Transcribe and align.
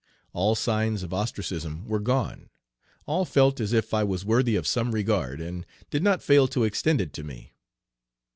All 0.33 0.55
signs 0.55 1.03
of 1.03 1.13
ostracism 1.13 1.85
were 1.85 1.99
gone. 1.99 2.49
All 3.05 3.23
felt 3.23 3.59
as 3.59 3.71
if 3.71 3.93
I 3.93 4.03
was 4.03 4.25
worthy 4.25 4.55
of 4.55 4.65
some 4.65 4.93
regard, 4.95 5.39
and 5.39 5.63
did 5.91 6.01
not 6.01 6.23
fail 6.23 6.47
to 6.47 6.63
extend 6.63 6.99
it 6.99 7.13
to 7.13 7.23
me. 7.23 7.53